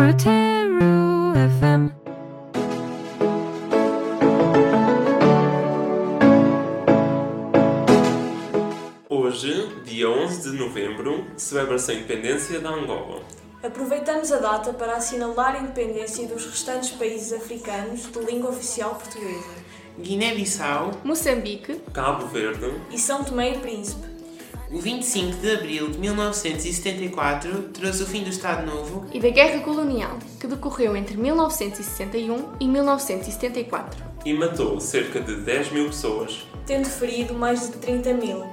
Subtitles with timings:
[0.00, 1.92] Proteru FM.
[9.10, 13.20] Hoje, dia 11 de novembro, celebra-se a independência da Angola.
[13.62, 19.54] Aproveitamos a data para assinalar a independência dos restantes países africanos de língua oficial portuguesa
[19.98, 24.09] Guiné-Bissau, Moçambique, Cabo Verde, e São Tomé e Príncipe.
[24.72, 29.60] O 25 de abril de 1974 trouxe o fim do Estado Novo e da Guerra
[29.60, 34.04] Colonial, que decorreu entre 1961 e 1974.
[34.24, 36.46] e matou cerca de 10 mil pessoas.
[36.66, 38.44] tendo ferido mais de 30 mil.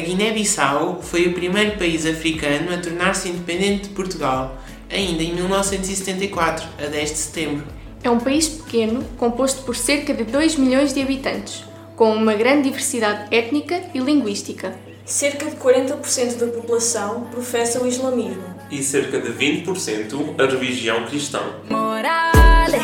[0.00, 4.56] A Guiné-Bissau foi o primeiro país africano a tornar-se independente de Portugal,
[4.90, 7.66] ainda em 1974, a 10 de setembro.
[8.02, 12.70] É um país pequeno, composto por cerca de 2 milhões de habitantes, com uma grande
[12.70, 14.74] diversidade étnica e linguística.
[15.04, 18.42] Cerca de 40% da população professa o islamismo.
[18.70, 21.42] E cerca de 20% a religião cristã.
[21.68, 22.78] Morale,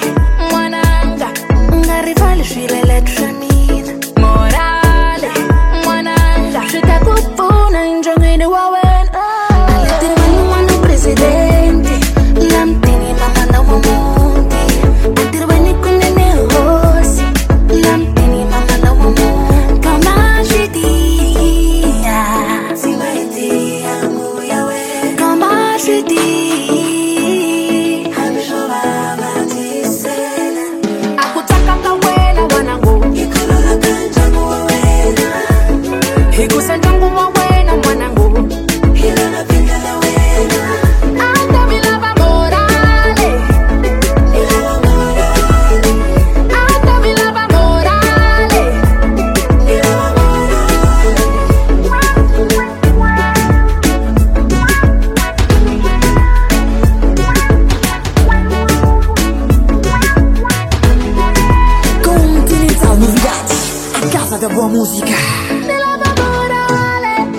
[64.38, 65.06] da boa música.
[65.06, 67.32] Vilava morale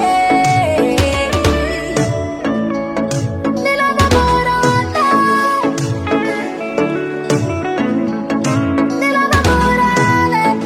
[3.54, 5.06] Vilava morale
[9.00, 10.58] Vilava morale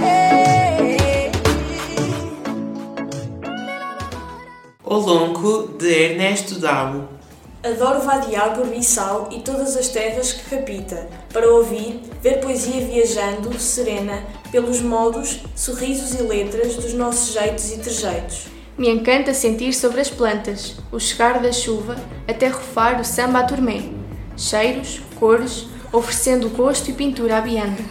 [4.84, 7.01] O Lonco, de Ernesto Dabo.
[7.72, 13.58] Adoro vadear por Bissau e todas as terras que capita, para ouvir, ver poesia viajando,
[13.58, 18.48] serena, pelos modos, sorrisos e letras dos nossos jeitos e trejeitos.
[18.78, 21.96] Me encanta sentir sobre as plantas, o chegar da chuva,
[22.28, 23.84] até rufar o samba à turmé.
[24.36, 27.84] Cheiros, cores, oferecendo gosto e pintura à bianda.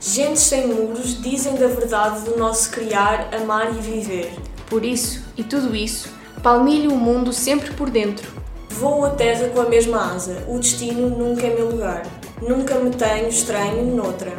[0.00, 4.32] Gentes sem muros dizem da verdade do nosso criar, amar e viver.
[4.66, 6.08] Por isso, e tudo isso,
[6.42, 8.39] palmilho o mundo sempre por dentro.
[8.70, 12.02] Voo a terra com a mesma asa, o destino nunca é meu lugar.
[12.40, 14.32] Nunca me tenho estranho noutra.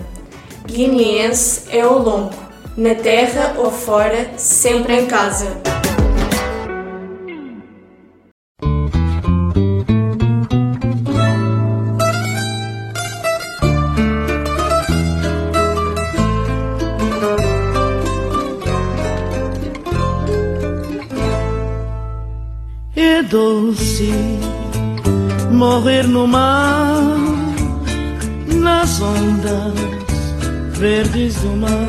[0.66, 2.34] Guineense é o longo,
[2.76, 5.71] na terra ou fora, sempre em casa.
[22.94, 24.12] É doce
[25.50, 27.16] morrer no mar,
[28.54, 29.74] nas ondas
[30.78, 31.88] verdes do mar.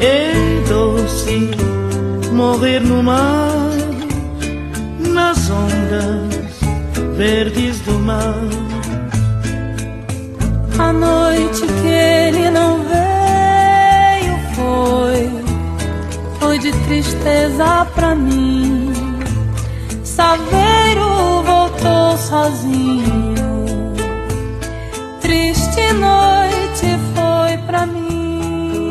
[0.00, 0.32] É
[0.66, 1.50] doce
[2.32, 3.72] morrer no mar,
[5.00, 6.58] nas ondas
[7.14, 8.40] verdes do mar.
[10.78, 15.30] A noite que ele não veio foi,
[16.40, 19.05] foi de tristeza pra mim.
[20.16, 23.34] Saveiro voltou sozinho.
[25.20, 28.86] Triste noite foi pra mim.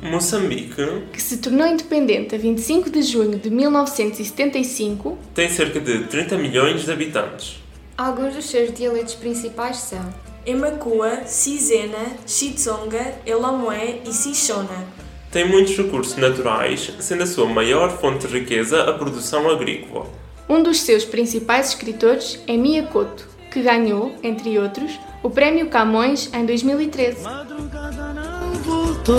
[0.00, 0.76] Moçambique
[1.12, 6.84] que se tornou independente a 25 de junho de 1975, tem cerca de 30 milhões
[6.84, 7.56] de habitantes.
[7.98, 10.14] Alguns dos seus dialetos principais são
[10.46, 14.86] Emakua, Cisena, Xitsonga, Elomoé e Xixona.
[15.34, 20.06] Tem muitos recursos naturais, sendo a sua maior fonte de riqueza a produção agrícola.
[20.48, 24.92] um dos seus principais escritores é Mia Couto, que ganhou, entre outros,
[25.24, 27.24] o Prémio Camões em 2013.
[27.24, 29.18] Madrugada não voltou.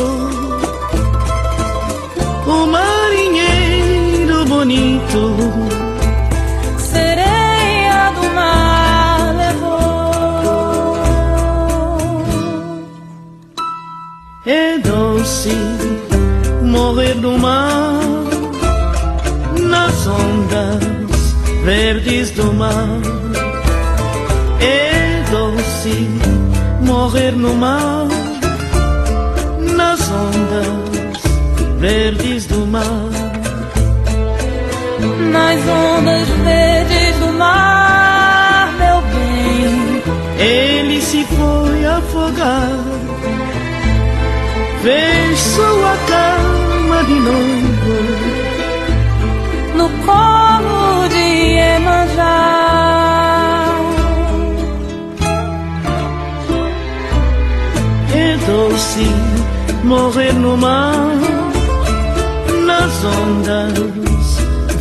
[2.48, 5.75] O marinheiro bonito
[15.26, 15.50] doce
[16.62, 18.00] morrer no mar
[19.60, 23.00] nas ondas verdes do mar.
[24.62, 26.08] É doce
[26.82, 28.08] morrer no mar
[29.76, 31.22] nas ondas
[31.80, 33.10] verdes do mar.
[35.32, 40.04] Nas ondas verdes do mar, meu bem.
[40.38, 42.78] Ele se foi afogar,
[44.86, 47.98] fez sua cama de noivo,
[49.78, 51.26] no colo de
[51.58, 52.36] Iemanjá.
[58.14, 59.08] é doce
[59.84, 61.18] morrer no mar,
[62.68, 63.74] nas ondas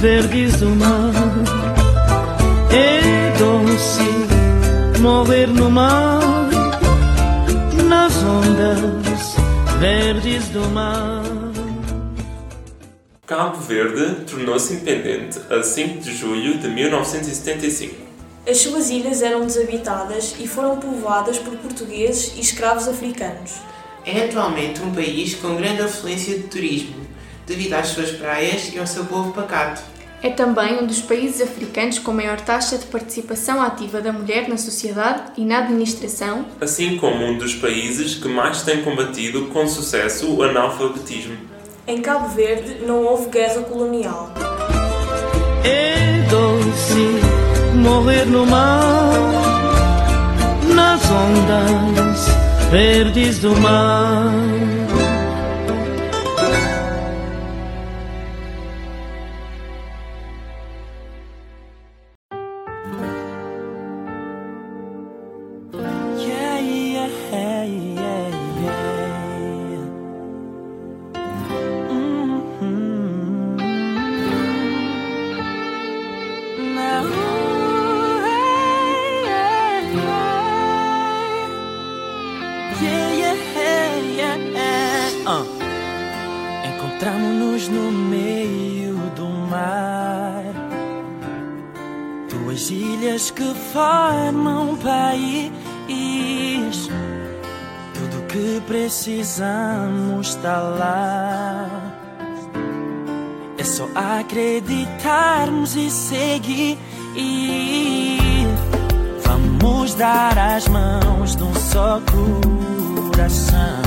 [0.03, 1.15] verdes do mar.
[2.71, 4.11] É doce
[5.01, 6.21] morrer no mar,
[7.89, 9.04] nas ondas
[9.85, 11.23] verdes do mar.
[13.27, 17.95] Cabo Verde tornou-se independente a 5 de julho de 1975.
[18.49, 23.57] As suas ilhas eram desabitadas e foram povoadas por portugueses e escravos africanos.
[24.07, 27.07] É atualmente um país com grande afluência de turismo,
[27.47, 29.83] devido às suas praias e ao seu povo pacato.
[30.25, 34.57] É também um dos países africanos com maior taxa de participação ativa da mulher na
[34.57, 40.35] sociedade e na administração, assim como um dos países que mais tem combatido com sucesso
[40.35, 41.37] o analfabetismo.
[41.87, 44.33] Em Cabo Verde não houve guerra colonial.
[45.63, 49.13] É doce morrer no mar,
[50.75, 54.33] nas ondas verdes do mar.
[87.05, 90.43] Encontramos-nos no meio do mar.
[92.31, 95.53] Duas ilhas que formam um país.
[97.93, 101.69] Tudo que precisamos está lá.
[103.59, 106.79] É só acreditarmos e seguir.
[109.27, 113.84] Vamos dar as mãos de um só coração.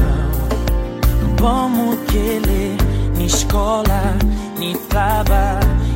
[3.57, 4.13] Ni escola,
[4.59, 4.75] ni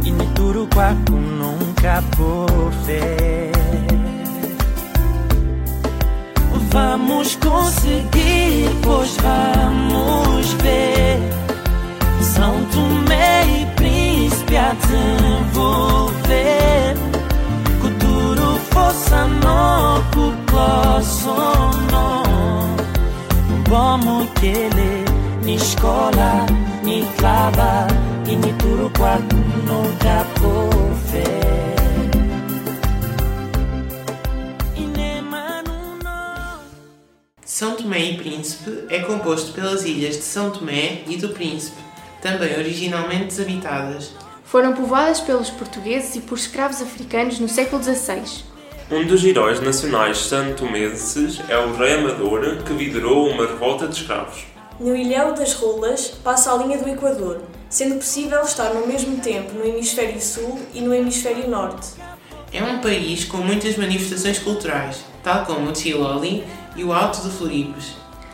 [0.03, 3.51] e ni turuquaco nunca por fé.
[6.71, 11.19] Vamos conseguir, pois vamos ver.
[12.21, 15.75] São Tomé e Príncipe a desenvolver.
[17.81, 20.01] Futuro força no
[21.03, 22.23] sono.
[23.69, 25.05] Como que ele
[25.43, 26.45] ni escola,
[26.83, 27.87] ni clava
[28.27, 28.51] e ni.
[37.61, 41.77] São Tomé e Príncipe é composto pelas ilhas de São Tomé e do Príncipe,
[42.19, 44.13] também originalmente desabitadas.
[44.43, 48.45] Foram povoadas pelos portugueses e por escravos africanos no século XVI.
[48.89, 54.50] Um dos heróis nacionais santomenses é o rei Amador, que liderou uma revolta de escravos.
[54.81, 59.53] No Ilhéu das Rolas passa a linha do Equador, sendo possível estar no mesmo tempo
[59.53, 61.89] no hemisfério sul e no hemisfério norte.
[62.51, 66.43] É um país com muitas manifestações culturais, tal como o Tiloli
[66.75, 67.91] e o Alto de Floripes.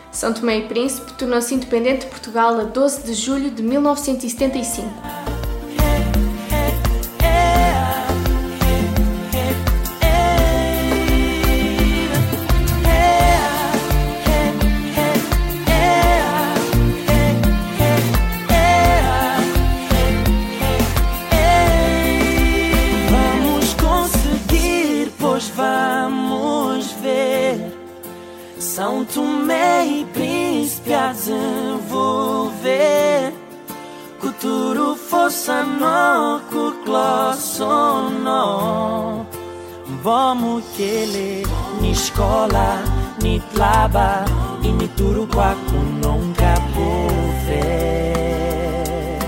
[0.10, 5.17] São Tomé e Príncipe tornou-se independente de Portugal a 12 de julho de 1975.
[40.08, 41.44] Vamos que ele
[41.82, 42.82] Ni escola,
[43.22, 44.24] ni tlaba
[44.64, 46.56] E ni turu quaco nunca
[47.46, 49.20] ver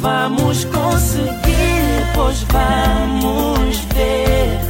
[0.00, 4.60] Vamos conseguir, pois vamos ver.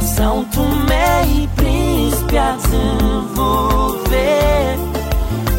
[0.00, 4.08] São Tomé e Príncipe a desenvolver.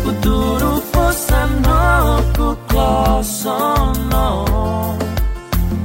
[0.03, 2.23] Futuro, força, no,
[3.23, 4.97] sono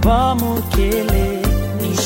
[0.02, 1.23] Vamos que Ni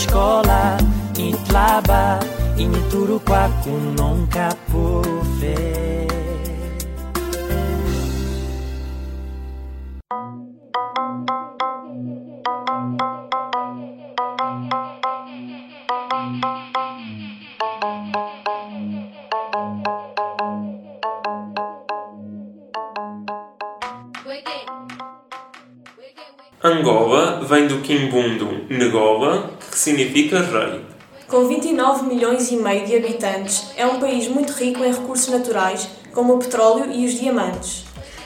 [0.09, 0.79] escola,
[1.17, 2.19] ni tlaba
[2.57, 4.49] ni turu quaco nunca
[5.41, 6.09] ver
[26.61, 30.81] Angola vem do quimbundo Ngola, que significa rei.
[31.29, 35.89] Com 29 milhões e meio de habitantes, é um país muito rico em recursos naturais,
[36.13, 37.85] como o petróleo e os diamantes.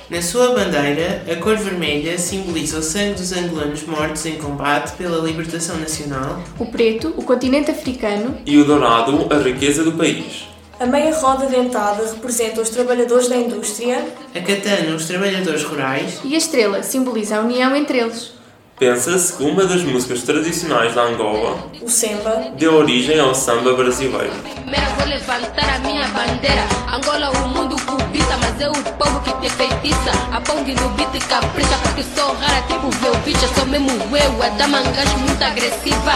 [0.08, 5.18] Na sua bandeira, a cor vermelha simboliza o sangue dos angolanos mortos em combate pela
[5.26, 6.42] libertação nacional.
[6.58, 8.38] O preto, o continente africano.
[8.46, 10.48] E o dourado, a riqueza do país.
[10.80, 14.06] A meia roda dentada representa os trabalhadores da indústria.
[14.34, 16.20] A katana, os trabalhadores rurais.
[16.24, 18.41] E a estrela simboliza a união entre eles.
[18.82, 24.32] Pensa-se que uma das músicas tradicionais da Angola, o samba, deu origem ao samba brasileiro.
[24.42, 26.64] Primeiro vou levantar a minha bandeira.
[26.92, 30.10] Angola, o mundo cubista, mas é o povo que te feitiça.
[30.32, 33.46] A pong no beat capricha, porque sou rara, tipo Velvicha.
[33.54, 36.14] Sou mesmo eu, a dama mangas muito agressiva.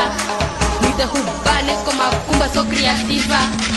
[0.83, 3.76] Me derrubar, nem como a cumba, sou criativa.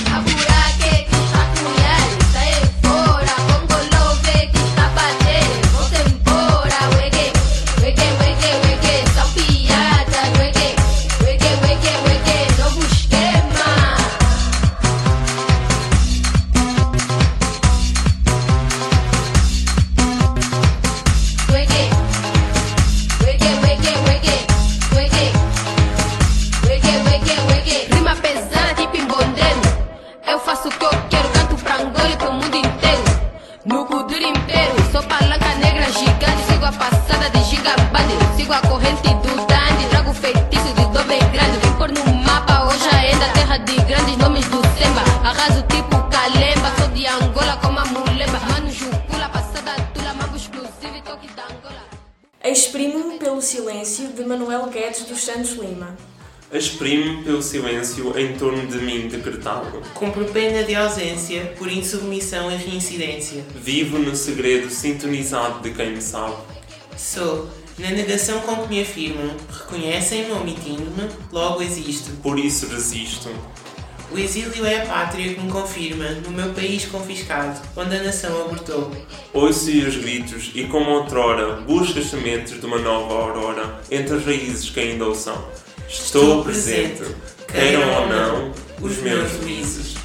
[54.19, 55.97] De Manuel Guedes dos Santos Lima.
[56.51, 59.81] Exprime pelo silêncio em torno de mim decretado.
[59.93, 63.45] Cumpro pena de ausência por insubmissão e reincidência.
[63.55, 66.35] Vivo no segredo sintonizado de quem me sabe.
[66.97, 67.47] Sou,
[67.77, 72.11] na negação com que me afirmam, reconhecem-me omitindo-me, logo existo.
[72.21, 73.29] Por isso resisto.
[74.11, 78.41] O exílio é a pátria que me confirma no meu país confiscado, onde a nação
[78.41, 78.91] abortou.
[79.31, 84.25] Ouço os gritos e, como outrora, busco as sementes de uma nova aurora entre as
[84.25, 85.47] raízes que ainda o são.
[85.87, 87.03] Estou presente,
[87.47, 88.51] queiram ou não,
[88.81, 89.95] os meus juízes.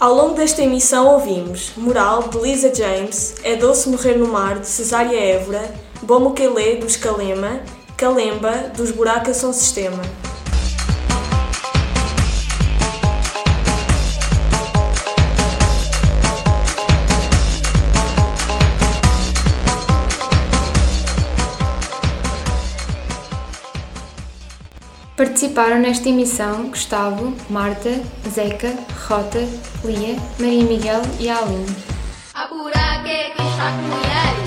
[0.00, 4.66] Ao longo desta emissão ouvimos Moral, de Lisa James, É Doce Morrer no Mar, de
[4.66, 7.60] Cesária Évora, Bomo Quelê, dos Calema,
[7.98, 10.02] Calemba, dos Buraca São Sistema.
[25.14, 28.74] Participaram nesta emissão Gustavo, Marta, Zeca,
[29.10, 29.40] Rota,
[29.82, 31.66] Lia, Maria Miguel e Aline.
[32.32, 32.46] A
[33.72, 34.39] mulheres.